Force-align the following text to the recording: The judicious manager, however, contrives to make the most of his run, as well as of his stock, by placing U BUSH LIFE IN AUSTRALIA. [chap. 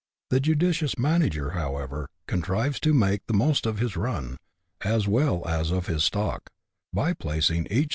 The 0.31 0.39
judicious 0.39 0.97
manager, 0.97 1.51
however, 1.51 2.09
contrives 2.25 2.79
to 2.79 2.91
make 2.91 3.27
the 3.27 3.35
most 3.35 3.67
of 3.67 3.77
his 3.77 3.95
run, 3.95 4.37
as 4.83 5.07
well 5.07 5.47
as 5.47 5.69
of 5.69 5.85
his 5.85 6.03
stock, 6.03 6.49
by 6.91 7.13
placing 7.13 7.17
U 7.17 7.17
BUSH 7.19 7.21
LIFE 7.21 7.53
IN 7.53 7.61
AUSTRALIA. 7.73 7.85
[chap. 7.85 7.89